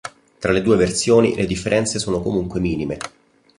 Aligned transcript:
Tra 0.39 0.51
le 0.51 0.63
due 0.63 0.77
versioni 0.77 1.35
le 1.35 1.45
differenze 1.45 1.99
sono 1.99 2.23
comunque 2.23 2.59
minime. 2.59 2.97